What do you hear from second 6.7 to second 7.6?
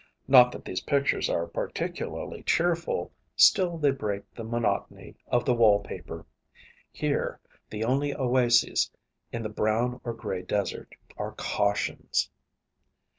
Here